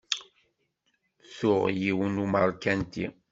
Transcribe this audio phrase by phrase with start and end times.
[1.37, 3.05] Tuɣ yiwen n Umarikani.